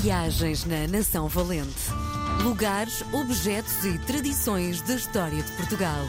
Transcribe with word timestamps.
Viagens 0.00 0.66
na 0.66 0.86
Nação 0.86 1.26
Valente. 1.26 1.90
Lugares, 2.42 3.02
objetos 3.14 3.82
e 3.84 3.98
tradições 4.00 4.82
da 4.82 4.94
história 4.94 5.42
de 5.42 5.50
Portugal. 5.52 6.04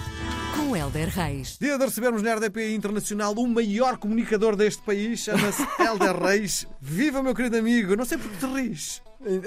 Com 0.56 0.76
Helder 0.76 1.08
Reis. 1.08 1.58
Dia 1.60 1.78
de 1.78 1.86
recebermos 1.86 2.22
na 2.22 2.36
RDP 2.36 2.76
Internacional 2.76 3.34
o 3.34 3.48
maior 3.48 3.98
comunicador 3.98 4.56
deste 4.56 4.82
país, 4.82 5.22
chama-se 5.22 5.66
Helder 5.80 6.22
Reis. 6.22 6.68
Viva, 6.82 7.24
meu 7.24 7.34
querido 7.34 7.58
amigo, 7.58 7.96
não 7.96 8.04
sei 8.04 8.18
porque 8.18 8.36
te 8.38 8.46
ris. 8.54 9.02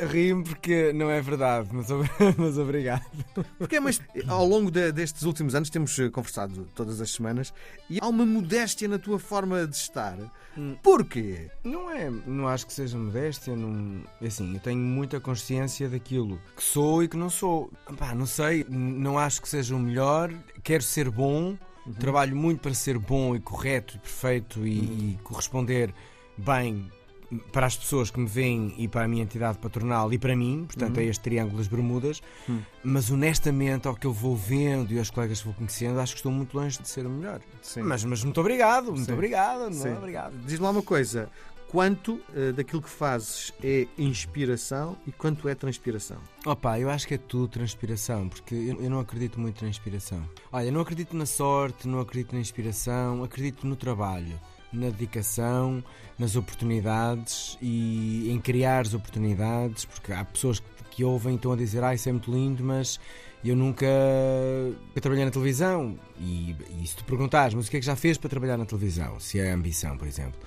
Rio-me 0.09 0.43
porque 0.45 0.93
não 0.93 1.09
é 1.11 1.21
verdade, 1.21 1.69
mas, 1.73 1.87
mas 2.37 2.59
obrigado. 2.59 3.05
Porque, 3.57 3.79
mas 3.79 4.01
ao 4.27 4.45
longo 4.45 4.71
de- 4.71 4.91
destes 4.93 5.23
últimos 5.23 5.55
anos 5.55 5.71
temos 5.71 5.97
eh, 5.99 6.11
conversado 6.11 6.67
todas 6.75 7.01
as 7.01 7.11
semanas 7.11 7.55
e 7.89 7.99
há 8.01 8.07
uma 8.09 8.27
modéstia 8.27 8.89
na 8.89 8.99
tua 8.99 9.19
forma 9.19 9.67
de 9.67 9.77
estar. 9.77 10.17
Porquê? 10.83 11.49
Não 11.63 11.91
é, 11.91 12.11
não 12.27 12.49
acho 12.49 12.67
que 12.67 12.73
seja 12.73 12.99
modéstia, 12.99 13.55
não, 13.55 14.03
é 14.21 14.27
assim, 14.27 14.53
eu 14.55 14.61
tenho 14.61 14.81
muita 14.81 15.21
consciência 15.21 15.89
daquilo 15.89 16.39
que 16.57 16.63
sou 16.63 17.03
e 17.05 17.09
que 17.09 17.17
não 17.17 17.31
sou. 17.31 17.73
Pá, 17.97 18.15
não 18.15 18.27
sei, 18.27 18.67
não 18.69 19.19
acho 19.19 19.41
que 19.41 19.49
seja 19.49 19.75
o 19.77 19.79
melhor, 19.79 20.33
quero 20.65 20.83
ser 20.83 21.09
bom, 21.09 21.57
trabalho 21.99 22.35
muito 22.37 22.61
para 22.61 22.75
ser 22.75 22.99
bom 22.99 23.37
e 23.37 23.41
correto 23.41 23.97
e 23.97 23.99
perfeito 24.01 24.67
e, 24.67 24.79
e 25.13 25.19
corresponder 25.23 25.95
bem 26.37 26.91
para 27.53 27.67
as 27.67 27.77
pessoas 27.77 28.11
que 28.11 28.19
me 28.19 28.27
veem 28.27 28.75
e 28.77 28.89
para 28.89 29.05
a 29.05 29.09
minha 29.09 29.23
entidade 29.23 29.59
patronal 29.59 30.13
e 30.13 30.19
para 30.19 30.35
mim, 30.35 30.65
portanto 30.67 30.99
é 30.99 31.05
este 31.05 31.23
triângulo 31.23 31.59
das 31.59 31.69
Bermudas, 31.69 32.21
mas 32.83 33.11
honestamente 33.11 33.87
ao 33.87 33.95
que 33.95 34.07
eu 34.07 34.13
vou 34.13 34.37
vendo 34.37 34.93
e 34.93 34.99
aos 34.99 35.11
colegas 35.11 35.39
que 35.39 35.45
vou 35.45 35.55
conhecendo, 35.55 36.01
acho 36.01 36.13
que 36.15 36.19
estou 36.19 36.33
muito 36.33 36.57
longe 36.57 36.81
de 36.81 36.89
ser 36.89 37.07
o 37.07 37.11
melhor. 37.11 37.41
Sim. 37.63 37.83
Mas, 37.83 38.05
mas 38.05 38.25
muito 38.25 38.41
obrigado, 38.41 38.87
muito 38.93 39.07
Sim. 39.07 39.13
obrigado, 39.13 39.65
não 39.65 39.73
Sim. 39.73 39.89
é? 39.89 39.97
Obrigado. 39.97 40.35
Diz-me 40.45 40.65
lá 40.65 40.71
uma 40.71 40.83
coisa. 40.83 41.31
Quanto 41.69 42.21
eh, 42.35 42.51
daquilo 42.51 42.83
que 42.83 42.91
fazes 42.91 43.53
é 43.63 43.87
inspiração 43.97 44.97
e 45.07 45.13
quanto 45.13 45.49
é 45.49 45.55
transpiração? 45.55 46.17
Opa, 46.45 46.81
eu 46.81 46.91
acho 46.91 47.07
que 47.07 47.15
é 47.15 47.19
tudo 47.19 47.47
transpiração, 47.47 48.29
porque 48.29 48.57
eu, 48.57 48.83
eu 48.83 48.91
não 48.91 48.99
acredito 48.99 49.39
muito 49.39 49.63
na 49.63 49.71
inspiração. 49.71 50.21
Olha, 50.51 50.69
não 50.73 50.81
acredito 50.81 51.17
na 51.17 51.27
sorte, 51.27 51.87
não 51.87 52.01
acredito 52.01 52.33
na 52.33 52.41
inspiração, 52.41 53.23
acredito 53.23 53.69
no 53.69 53.77
trabalho, 53.77 54.37
na 54.73 54.87
dedicação, 54.91 55.83
nas 56.19 56.37
oportunidades 56.37 57.59
e 57.61 58.31
em 58.31 58.39
criar 58.41 58.81
as 58.83 58.95
oportunidades, 58.95 59.85
porque 59.85 60.13
há 60.13 60.25
pessoas 60.25 60.63
que, 60.91 61.05
ouvem 61.05 61.33
e 61.33 61.37
estão 61.37 61.53
a 61.53 61.57
dizer, 61.57 61.83
ah, 61.83 61.95
isso 61.95 62.09
é 62.09 62.13
muito 62.13 62.31
lindo, 62.31 62.63
mas 62.63 63.01
eu 63.43 63.57
nunca 63.57 63.87
eu 63.87 65.01
trabalhei 65.01 65.25
na 65.25 65.31
televisão. 65.31 65.99
E, 66.19 66.55
e 66.83 66.87
se 66.87 66.95
tu 66.97 67.05
perguntares, 67.05 67.55
mas 67.55 67.67
o 67.67 67.71
que 67.71 67.79
é 67.79 67.81
que 67.81 67.87
já 67.87 67.97
fez 67.97 68.19
para 68.19 68.29
trabalhar 68.29 68.59
na 68.59 68.67
televisão? 68.67 69.19
Se 69.19 69.41
é 69.41 69.51
a 69.51 69.55
ambição, 69.55 69.97
por 69.97 70.07
exemplo. 70.07 70.39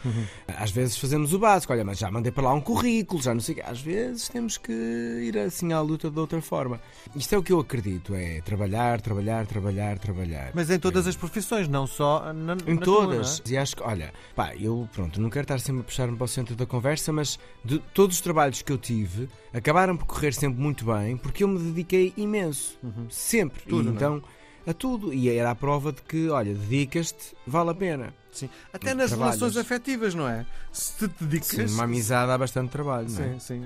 Às 0.47 0.69
vezes 0.69 0.95
fazemos 0.97 1.33
o 1.33 1.39
básico, 1.39 1.73
olha, 1.73 1.83
mas 1.83 1.97
já 1.97 2.11
mandei 2.11 2.31
para 2.31 2.43
lá 2.43 2.53
um 2.53 2.61
currículo, 2.61 3.19
já 3.21 3.33
não 3.33 3.41
sei 3.41 3.53
o 3.53 3.57
quê. 3.57 3.63
Às 3.65 3.81
vezes 3.81 4.29
temos 4.29 4.57
que 4.59 4.71
ir 4.71 5.35
assim 5.39 5.73
à 5.73 5.81
luta 5.81 6.11
de 6.11 6.19
outra 6.19 6.39
forma. 6.39 6.79
Isto 7.15 7.33
é 7.33 7.37
o 7.39 7.41
que 7.41 7.51
eu 7.51 7.59
acredito, 7.59 8.13
é 8.13 8.41
trabalhar, 8.41 9.01
trabalhar, 9.01 9.47
trabalhar, 9.47 9.97
trabalhar. 9.97 10.51
Mas 10.53 10.69
em 10.69 10.77
todas 10.77 11.07
as 11.07 11.15
profissões, 11.15 11.67
não 11.67 11.87
só 11.87 12.31
na, 12.31 12.53
Em 12.67 12.75
na 12.75 12.81
tua, 12.81 13.07
todas. 13.07 13.39
não 13.39 13.45
é? 13.47 13.55
E 13.55 13.57
acho 13.57 13.75
que, 13.75 13.81
olha, 13.81 14.12
pá, 14.35 14.55
eu 14.55 14.87
pronto, 14.93 15.19
não 15.21 15.29
quero 15.29 15.43
estar 15.43 15.59
sempre 15.59 15.81
a 15.81 15.83
puxar-me 15.83 16.15
para 16.15 16.25
o 16.25 16.27
centro 16.27 16.55
da 16.55 16.65
conversa, 16.65 17.11
mas 17.11 17.39
de 17.63 17.79
todos 17.93 18.17
os 18.17 18.21
trabalhos 18.21 18.61
que 18.61 18.71
eu 18.71 18.77
tive 18.77 19.27
acabaram 19.53 19.95
por 19.95 20.05
correr 20.05 20.33
sempre 20.33 20.61
muito 20.61 20.85
bem 20.85 21.17
porque 21.17 21.43
eu 21.43 21.47
me 21.47 21.59
dediquei 21.59 22.13
imenso. 22.17 22.77
Sempre. 23.09 23.61
Uhum. 23.63 23.69
Tudo, 23.69 23.81
e 23.81 23.85
não 23.85 23.91
é? 23.91 23.95
então, 23.95 24.23
a 24.65 24.73
tudo. 24.73 25.13
E 25.13 25.29
era 25.29 25.51
a 25.51 25.55
prova 25.55 25.91
de 25.91 26.01
que, 26.01 26.29
olha, 26.29 26.53
dedicas-te, 26.53 27.35
vale 27.45 27.69
a 27.71 27.73
pena. 27.75 28.13
Sim. 28.31 28.49
Até 28.73 28.95
nas 28.95 29.11
Trabalhas. 29.11 29.35
relações 29.39 29.57
afetivas, 29.57 30.15
não 30.15 30.27
é? 30.27 30.45
Se 30.71 31.07
te 31.07 31.23
dedicas. 31.23 31.69
Sim, 31.69 31.75
uma 31.75 31.83
amizade 31.83 32.27
dá 32.27 32.37
bastante 32.37 32.71
trabalho, 32.71 33.07
não 33.09 33.23
é? 33.23 33.39
Sim, 33.39 33.39
sim, 33.39 33.65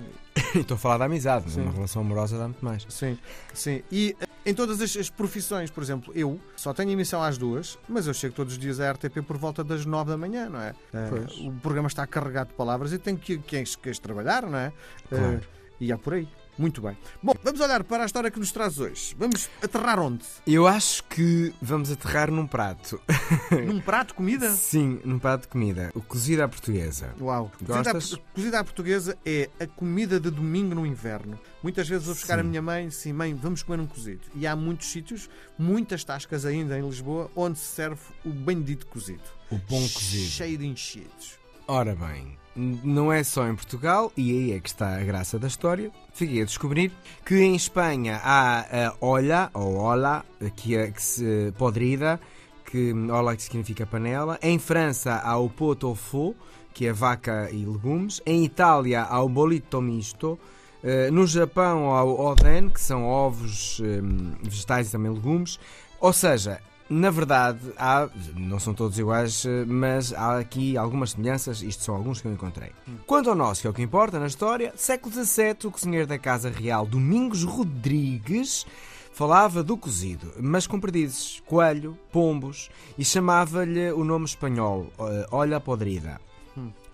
Estou 0.60 0.76
a 0.76 0.78
falar 0.78 0.98
da 0.98 1.06
amizade, 1.06 1.46
mas 1.48 1.56
uma 1.56 1.72
relação 1.72 2.02
amorosa 2.02 2.38
dá 2.38 2.44
muito 2.46 2.64
mais. 2.66 2.86
sim, 2.90 3.18
sim. 3.54 3.82
E 3.90 4.14
eh, 4.20 4.26
em 4.46 4.54
todas 4.54 4.82
as, 4.82 4.96
as 4.98 5.10
profissões, 5.10 5.72
por 5.72 5.82
exemplo, 5.82 6.12
eu 6.14 6.38
só 6.58 6.74
tenho 6.74 6.92
emissão 6.92 7.24
às 7.24 7.38
duas, 7.38 7.80
mas 7.88 8.08
eu 8.08 8.14
chego 8.14 8.36
todos 8.36 8.54
os 8.54 8.60
dias 8.60 8.80
à 8.82 8.92
RTP 8.92 9.22
por 9.26 9.38
volta 9.38 9.64
das 9.64 9.86
nove 9.86 10.12
da 10.12 10.18
manhã, 10.18 10.50
não 10.50 10.60
é? 10.60 10.74
Eh, 10.94 11.08
Pois. 11.10 11.38
o 11.40 11.52
programa 11.62 11.88
está 11.88 12.06
carregado 12.06 12.50
de 12.50 12.54
palavras 12.56 12.92
e 12.92 12.98
tenho 12.98 13.18
que, 13.18 13.38
que, 13.38 13.64
que, 13.64 13.78
que 13.78 14.02
trabalhar, 14.02 14.44
não 14.44 14.58
é? 14.58 14.74
Claro. 15.08 15.36
Eh, 15.36 15.40
e 15.80 15.92
há 15.94 15.98
por 15.98 16.14
aí. 16.16 16.28
Muito 16.58 16.82
bem. 16.82 16.98
Bom, 17.22 17.34
vamos 17.44 17.60
olhar 17.62 17.84
para 17.84 18.04
a 18.04 18.06
história 18.06 18.32
que 18.32 18.40
nos 18.40 18.52
traz 18.52 18.80
hoje. 18.80 19.16
Vamos 19.18 19.50
aterrar 19.62 20.00
onde? 20.00 20.24
Eu 20.46 20.66
acho 20.68 21.04
que 21.04 21.54
vamos 21.62 21.92
aterrar 21.92 22.32
num 22.32 22.48
prato. 22.48 23.00
Num 23.66 23.80
prato 23.80 24.10
de 24.10 24.14
comida? 24.16 24.50
Sim, 24.52 25.00
num 25.06 25.20
prato 25.20 25.44
de 25.44 25.48
comida. 25.50 25.92
O 25.94 26.02
cozido 26.02 26.44
à 26.44 26.48
portuguesa. 26.48 27.14
Uau! 27.20 27.52
Cozida 27.58 27.90
à, 27.90 27.94
Gostas? 27.94 28.20
cozida 28.34 28.60
à 28.60 28.64
portuguesa 28.64 29.18
é 29.26 29.50
a 29.60 29.68
comida 29.68 30.20
de 30.20 30.30
domingo 30.30 30.76
no 30.76 30.86
inverno. 30.86 31.40
Muitas 31.62 31.88
vezes 31.88 32.06
vou 32.06 32.16
buscar 32.16 32.36
Sim. 32.36 32.42
a 32.42 32.44
minha 32.44 32.62
mãe, 32.62 32.90
sim, 32.90 33.14
mãe, 33.14 33.34
vamos 33.34 33.64
comer 33.64 33.80
um 33.82 33.88
cozido. 33.88 34.22
E 34.36 34.46
há 34.48 34.56
muitos 34.56 34.88
sítios, 34.88 35.30
muitas 35.58 36.04
tascas 36.04 36.46
ainda 36.46 36.78
em 36.78 36.86
Lisboa, 36.86 37.30
onde 37.36 37.58
se 37.60 37.66
serve 37.66 38.02
o 38.26 38.30
bendito 38.30 38.86
cozido. 38.88 39.24
O 39.50 39.56
bom 39.58 39.82
cozido. 39.82 40.26
Cheio 40.30 40.58
de 40.58 40.66
enchidos. 40.66 41.38
Ora 41.68 41.96
bem, 41.96 42.38
não 42.58 43.14
é 43.14 43.24
só 43.24 43.48
em 43.48 43.56
Portugal, 43.56 44.12
e 44.18 44.32
aí 44.32 44.52
é 44.54 44.60
que 44.60 44.68
está 44.68 44.98
a 44.98 45.04
graça 45.04 45.38
da 45.38 45.48
história. 45.48 45.92
Fiquei 46.14 46.42
a 46.42 46.46
descobrir 46.46 46.92
que 47.26 47.36
em 47.40 47.56
Espanha 47.56 48.20
há 48.24 48.88
a 48.88 48.94
olha, 49.00 49.50
ou 49.54 49.76
ola, 49.78 50.26
que, 50.56 50.76
é, 50.76 50.90
que 50.92 51.02
se 51.02 51.54
podrida, 51.58 52.20
que 52.66 52.92
ola 53.10 53.36
que 53.36 53.44
significa 53.44 53.86
panela. 53.86 54.40
Em 54.42 54.58
França 54.60 55.22
há 55.24 55.38
o 55.38 55.50
pot 55.50 55.86
au 55.86 55.96
faux, 55.96 56.36
que 56.74 56.88
é 56.88 56.94
vaca 56.94 57.50
e 57.52 57.66
legumes. 57.66 58.22
Em 58.26 58.44
Itália 58.44 59.04
há 59.04 59.22
o 59.22 59.30
bolito 59.30 59.82
misto. 59.82 60.38
Eh, 60.84 61.10
No 61.10 61.26
Japão 61.26 61.92
há 61.96 62.04
o 62.04 62.20
oden, 62.20 62.70
que 62.70 62.80
são 62.80 63.04
ovos, 63.04 63.80
hum, 63.80 64.34
vegetais 64.44 64.90
e 64.90 64.92
também 64.92 65.12
legumes. 65.12 65.60
Ou 66.00 66.14
seja, 66.14 66.60
na 66.90 67.10
verdade, 67.10 67.60
há, 67.78 68.08
não 68.36 68.60
são 68.60 68.74
todos 68.74 68.98
iguais, 68.98 69.46
eh, 69.46 69.66
mas 69.66 70.14
há 70.14 70.40
aqui 70.40 70.78
algumas 70.78 71.12
semelhanças, 71.12 71.62
isto 71.62 71.84
são 71.84 71.96
alguns 71.96 72.22
que 72.22 72.28
eu 72.28 72.32
encontrei. 72.32 72.72
Quanto 73.06 73.30
ao 73.30 73.36
nosso, 73.36 73.62
que 73.62 73.68
é 73.68 73.70
o 73.70 73.74
que 73.74 73.82
importa 73.82 74.20
na 74.20 74.28
história, 74.28 74.74
século 74.76 75.14
XVII, 75.14 75.58
o 75.66 75.72
cozinheiro 75.72 76.08
da 76.08 76.18
Casa 76.18 76.50
Real 76.50 76.86
Domingos 76.86 77.44
Rodrigues 77.44 78.66
falava 79.12 79.64
do 79.64 79.76
cozido, 79.76 80.32
mas 80.40 80.68
com 80.68 80.80
perdizes, 80.80 81.42
coelho, 81.46 81.98
pombos, 82.12 82.70
e 82.98 83.04
chamava-lhe 83.04 83.92
o 83.92 84.04
nome 84.04 84.26
espanhol, 84.26 84.88
eh, 85.00 85.28
olha 85.32 85.60
podrida. 85.60 86.22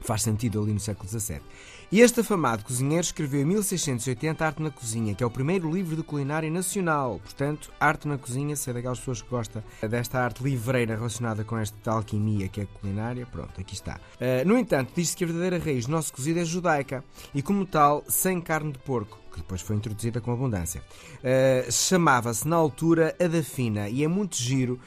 Faz 0.04 0.22
sentido 0.22 0.62
ali 0.62 0.74
no 0.74 0.80
século 0.80 1.08
XVII. 1.08 1.42
E 1.92 2.02
este 2.02 2.22
afamado 2.22 2.64
cozinheiro 2.64 3.04
escreveu 3.04 3.42
em 3.42 3.46
1680 3.46 4.46
Arte 4.46 4.62
na 4.62 4.72
Cozinha, 4.72 5.14
que 5.14 5.24
é 5.24 5.28
o 5.28 5.30
primeiro 5.30 5.72
livro 5.72 5.96
de 5.96 6.04
culinária 6.04 6.50
nacional. 6.50 7.20
Portanto, 7.24 7.72
Arte 7.80 8.08
na 8.08 8.18
Cozinha, 8.18 8.56
se 8.56 8.70
é 8.70 8.74
daquelas 8.74 9.00
pessoas 9.00 9.22
que 9.22 9.30
gosta 9.30 9.64
desta 9.88 10.20
arte 10.20 10.44
livreira 10.44 10.96
relacionada 10.96 11.44
com 11.44 11.58
esta 11.58 11.92
alquimia 11.92 12.48
que 12.48 12.62
é 12.62 12.66
culinária, 12.66 13.26
pronto, 13.26 13.62
aqui 13.62 13.76
está. 13.76 14.00
Uh, 14.16 14.48
no 14.48 14.58
entanto, 14.58 14.92
diz-se 14.96 15.16
que 15.16 15.24
a 15.24 15.28
verdadeira 15.28 15.60
raiz 15.60 15.86
do 15.86 15.92
nosso 15.92 16.12
cozido 16.12 16.40
é 16.40 16.46
judaica 16.46 17.04
e, 17.34 17.42
como 17.42 17.66
tal, 17.66 18.04
sem 18.08 18.42
carne 18.42 18.72
de 18.72 18.80
porco 18.80 19.20
que 19.32 19.40
depois 19.40 19.62
foi 19.62 19.76
introduzida 19.76 20.22
com 20.22 20.32
abundância. 20.32 20.84
Uh, 21.20 21.72
Chamava-se 21.72 22.48
na 22.48 22.56
altura 22.56 23.16
a 23.20 23.28
da 23.28 23.42
fina 23.42 23.90
e 23.90 24.04
é 24.04 24.08
muito 24.08 24.36
giro 24.36 24.80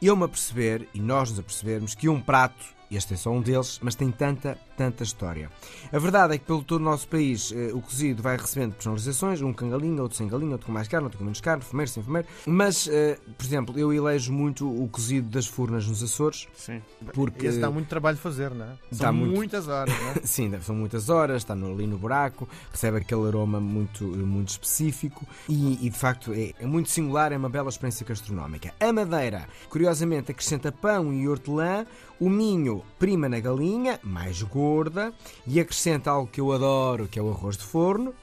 eu-me 0.00 0.24
a 0.24 0.28
perceber, 0.28 0.88
e 0.94 1.00
nós 1.00 1.30
nos 1.30 1.40
apercebermos, 1.40 1.94
que 1.94 2.08
um 2.08 2.20
prato, 2.20 2.64
este 2.90 3.14
é 3.14 3.16
só 3.16 3.30
um 3.30 3.40
deles, 3.40 3.78
mas 3.82 3.94
tem 3.94 4.10
tanta, 4.10 4.58
tanta 4.76 5.02
história. 5.02 5.50
A 5.92 5.98
verdade 5.98 6.34
é 6.34 6.38
que 6.38 6.44
pelo 6.44 6.62
todo 6.62 6.80
o 6.80 6.84
nosso 6.84 7.06
país 7.08 7.52
eh, 7.52 7.70
o 7.72 7.80
cozido 7.80 8.22
vai 8.22 8.36
recebendo 8.36 8.72
personalizações, 8.72 9.42
um 9.42 9.52
com 9.52 9.68
galinha, 9.68 10.00
outro 10.02 10.16
sem 10.16 10.26
galinha, 10.26 10.52
outro 10.52 10.66
com 10.66 10.72
mais 10.72 10.88
carne, 10.88 11.04
outro 11.04 11.18
com 11.18 11.24
menos 11.24 11.40
carne, 11.40 11.62
fumeiro, 11.62 11.90
sem 11.90 12.02
fumeiro. 12.02 12.26
Mas, 12.46 12.88
eh, 12.88 13.18
por 13.36 13.44
exemplo, 13.44 13.78
eu 13.78 13.92
elejo 13.92 14.32
muito 14.32 14.66
o 14.66 14.88
cozido 14.88 15.28
das 15.28 15.46
furnas 15.46 15.86
nos 15.86 16.02
Açores, 16.02 16.48
Sim. 16.54 16.80
porque... 17.12 17.46
Esse 17.46 17.58
dá 17.58 17.70
muito 17.70 17.88
trabalho 17.88 18.16
de 18.16 18.22
fazer, 18.22 18.50
não 18.52 18.64
é? 18.64 18.68
Dá 18.90 18.96
São 18.96 19.12
muito. 19.12 19.34
muitas 19.34 19.68
horas, 19.68 19.94
não 20.00 20.10
é? 20.10 20.14
Sim, 20.24 20.58
são 20.62 20.74
muitas 20.74 21.08
horas, 21.08 21.42
está 21.42 21.54
ali 21.54 21.86
no 21.86 21.98
buraco, 21.98 22.48
recebe 22.70 22.98
aquele 22.98 23.26
aroma 23.26 23.60
muito, 23.60 24.04
muito 24.04 24.48
específico 24.48 25.26
e, 25.48 25.86
e, 25.86 25.90
de 25.90 25.98
facto 25.98 26.32
é, 26.32 26.52
é 26.58 26.66
muito 26.66 26.88
singular, 26.88 27.32
é 27.32 27.36
uma 27.36 27.48
bela 27.48 27.68
experiência 27.68 28.06
gastronómica. 28.06 28.72
A 28.80 28.92
madeira, 28.92 29.46
curiosamente, 29.68 30.30
acrescenta 30.30 30.72
pão 30.72 31.12
e 31.12 31.28
hortelã, 31.28 31.86
o 32.20 32.28
Minho 32.28 32.77
prima 32.98 33.28
na 33.28 33.40
galinha, 33.40 33.98
mais 34.02 34.42
gorda, 34.42 35.12
e 35.46 35.60
acrescenta 35.60 36.10
algo 36.10 36.30
que 36.30 36.40
eu 36.40 36.52
adoro, 36.52 37.06
que 37.08 37.18
é 37.18 37.22
o 37.22 37.30
arroz 37.30 37.56
de 37.56 37.64
forno. 37.64 38.14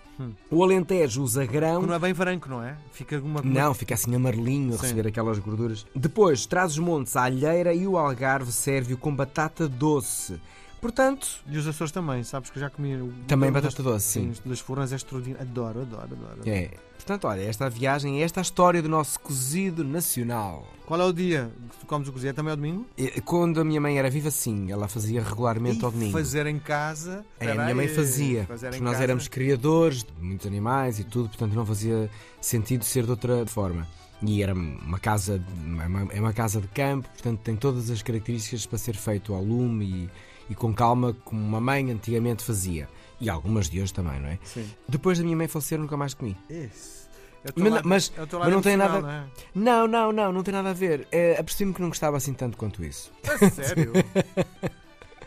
O 0.50 0.64
Alentejo 0.64 1.22
usa 1.22 1.46
grão. 1.46 1.82
Não 1.82 1.94
é 1.94 2.00
bem 2.00 2.14
branco, 2.14 2.48
não 2.48 2.64
é? 2.64 2.78
Fica 2.92 3.20
uma. 3.20 3.42
Não, 3.42 3.74
fica 3.74 3.96
assim 3.96 4.16
amarelinho 4.16 4.74
a 4.74 4.78
Sim. 4.78 4.84
receber 4.84 5.08
aquelas 5.08 5.40
gorduras. 5.40 5.86
Depois, 5.94 6.46
traz 6.46 6.72
os 6.72 6.80
montes 6.80 7.16
a 7.18 7.24
alheira 7.24 7.74
e 7.74 7.86
o 7.86 7.98
algarve 7.98 8.52
serve-o 8.52 8.98
com 8.98 9.14
batata 9.14 9.68
doce. 9.68 10.40
Portanto, 10.86 11.28
E 11.50 11.58
os 11.58 11.68
Açores 11.68 11.92
também, 11.92 12.24
sabes 12.24 12.50
que 12.52 12.58
eu 12.58 12.62
já 12.62 12.70
comi. 12.70 12.96
o- 12.96 13.12
também 13.28 13.52
batata 13.52 13.82
doce, 13.82 14.06
sim. 14.06 14.34
Sim, 14.34 14.42
das 14.50 14.60
fornas 14.60 14.94
é 14.94 14.96
extraordinário. 14.96 15.42
Adoro, 15.48 15.82
adoro, 15.82 16.04
adoro. 16.14 16.42
É. 16.46 16.70
Portanto, 16.96 17.26
olha, 17.28 17.42
esta 17.42 17.70
viagem 17.70 18.22
é 18.22 18.24
esta 18.24 18.40
a 18.40 18.44
história 18.44 18.82
do 18.82 18.90
nosso 18.90 19.20
cozido 19.20 19.84
nacional. 19.84 20.68
Qual 20.86 21.00
é 21.02 21.04
o 21.06 21.12
dia 21.12 21.52
que 21.72 21.78
tu 21.78 21.86
comes 21.88 22.08
o 22.08 22.12
cozido? 22.14 22.30
É 22.30 22.34
também 22.34 22.52
ao 22.52 22.56
domingo? 22.58 22.86
E, 22.98 23.20
Quando 23.22 23.60
a 23.60 23.64
minha 23.66 23.82
mãe 23.82 23.98
era 23.98 24.10
viva, 24.10 24.30
sim, 24.32 24.72
ela 24.72 24.88
fazia 24.88 25.22
regularmente 25.24 25.84
ao 25.84 25.90
E 25.90 25.94
domingo. 25.94 26.12
Fazer 26.14 26.46
em 26.46 26.60
casa. 26.60 27.26
É, 27.40 27.52
a 27.52 27.56
minha 27.56 27.76
mãe 27.76 27.88
fazia, 27.88 28.46
porque 28.48 28.80
nós 28.80 28.94
casa. 28.94 29.04
éramos 29.04 29.28
criadores 29.28 30.04
de 30.04 30.12
muitos 30.22 30.46
animais 30.48 31.00
e 31.00 31.04
tudo, 31.04 31.30
portanto 31.30 31.54
não 31.54 31.66
fazia 31.66 32.10
sentido 32.40 32.84
ser 32.86 33.04
de 33.06 33.10
outra 33.12 33.46
forma. 33.48 33.88
E 34.22 34.42
era 34.42 34.54
uma 34.54 34.98
casa, 34.98 35.38
de- 35.38 35.82
é 35.82 35.86
uma, 35.88 36.14
é 36.14 36.20
uma 36.22 36.34
casa 36.34 36.62
de 36.62 36.68
campo, 36.70 37.08
portanto 37.10 37.40
tem 37.42 37.56
todas 37.56 37.90
as 37.92 38.02
características 38.02 38.66
para 38.66 38.78
ser 38.78 38.96
feito 38.96 39.34
ao 39.34 39.44
lume 39.44 39.86
e, 39.86 40.10
e 40.50 40.56
com 40.56 40.74
calma, 40.74 41.16
como 41.26 41.42
uma 41.42 41.60
mãe 41.62 41.92
antigamente 41.92 42.44
fazia. 42.44 42.88
E 43.20 43.30
algumas 43.30 43.70
de 43.70 43.82
hoje 43.82 43.94
também, 43.94 44.20
não 44.20 44.28
é? 44.30 44.38
Sim. 44.44 44.70
Depois 44.88 45.18
da 45.18 45.24
minha 45.24 45.38
mãe 45.38 45.48
falecer, 45.48 45.80
nunca 45.80 45.96
mais 45.96 46.14
comi. 46.14 46.36
Isso. 46.50 47.06
É 47.46 47.52
Mas, 47.56 47.72
lado- 47.74 47.88
mas- 47.88 48.14
é 48.18 48.22
mas 48.40 48.54
não 48.54 48.62
tem 48.62 48.76
nada- 48.76 49.02
não 49.02 49.30
Não, 49.54 49.88
não, 49.88 50.12
não, 50.12 50.32
não 50.34 50.44
tem 50.44 50.52
nada 50.54 50.72
a 50.72 50.74
ver. 50.74 51.08
É, 51.12 51.38
Apercebi-me 51.40 51.74
que 51.76 51.82
não 51.82 51.90
gostava 51.90 52.18
assim 52.18 52.34
tanto 52.34 52.58
quanto 52.58 52.84
isso. 52.84 53.12
é? 53.24 53.50
Sério? 53.50 53.94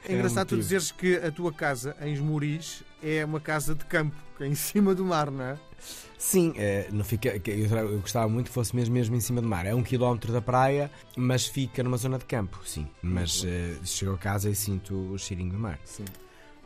É 0.08 0.14
engraçado 0.14 0.48
tu 0.48 0.54
motivo. 0.56 0.62
dizeres 0.62 0.90
que 0.90 1.16
a 1.16 1.30
tua 1.30 1.52
casa 1.52 1.94
em 2.00 2.14
Esmoriz 2.14 2.82
é 3.02 3.22
uma 3.26 3.38
casa 3.40 3.74
de 3.74 3.84
campo, 3.84 4.16
em 4.40 4.54
cima 4.54 4.94
do 4.94 5.04
mar, 5.04 5.30
não 5.30 5.44
é? 5.44 5.58
Sim, 6.18 6.52
eh, 6.56 6.88
não 6.90 7.04
fica, 7.04 7.38
que 7.38 7.50
eu, 7.50 8.00
gostava 8.00 8.28
muito 8.28 8.48
que 8.48 8.52
fosse 8.52 8.74
mesmo, 8.74 8.92
mesmo 8.92 9.14
em 9.14 9.20
cima 9.20 9.40
do 9.40 9.46
mar. 9.46 9.64
É 9.64 9.74
um 9.74 9.82
quilómetro 9.82 10.32
da 10.32 10.42
praia, 10.42 10.90
mas 11.16 11.46
fica 11.46 11.82
numa 11.82 11.96
zona 11.96 12.18
de 12.18 12.24
campo, 12.24 12.60
sim. 12.64 12.88
Mas 13.00 13.44
eh, 13.46 13.76
chego 13.84 14.14
a 14.14 14.18
casa 14.18 14.50
e 14.50 14.54
sinto 14.54 15.12
o 15.12 15.18
cheirinho 15.18 15.52
do 15.52 15.58
mar. 15.58 15.78
Sim. 15.84 16.04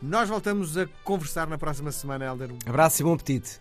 Nós 0.00 0.28
voltamos 0.28 0.76
a 0.76 0.88
conversar 1.04 1.46
na 1.46 1.58
próxima 1.58 1.92
semana, 1.92 2.24
Helder. 2.24 2.50
Abraço 2.66 3.02
e 3.02 3.04
bom 3.04 3.12
apetite. 3.12 3.60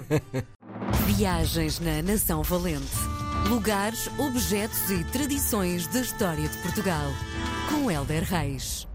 Viagens 1.06 1.78
na 1.78 2.02
Nação 2.02 2.42
Valente. 2.42 2.96
Lugares, 3.48 4.08
objetos 4.18 4.90
e 4.90 5.04
tradições 5.04 5.86
da 5.86 6.00
história 6.00 6.48
de 6.48 6.56
Portugal. 6.62 7.12
Com 7.68 7.88
Helder 7.88 8.24
Reis. 8.24 8.88